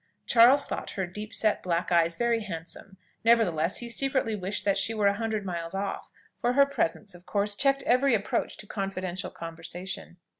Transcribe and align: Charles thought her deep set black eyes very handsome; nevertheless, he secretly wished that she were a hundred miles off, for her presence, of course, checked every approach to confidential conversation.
Charles 0.25 0.65
thought 0.65 0.89
her 0.97 1.05
deep 1.05 1.31
set 1.31 1.61
black 1.61 1.91
eyes 1.91 2.15
very 2.17 2.39
handsome; 2.41 2.97
nevertheless, 3.23 3.77
he 3.77 3.87
secretly 3.87 4.35
wished 4.35 4.65
that 4.65 4.79
she 4.79 4.95
were 4.95 5.05
a 5.05 5.13
hundred 5.13 5.45
miles 5.45 5.75
off, 5.75 6.11
for 6.39 6.53
her 6.53 6.65
presence, 6.65 7.13
of 7.13 7.27
course, 7.27 7.55
checked 7.55 7.83
every 7.83 8.15
approach 8.15 8.57
to 8.57 8.65
confidential 8.65 9.29
conversation. 9.29 10.17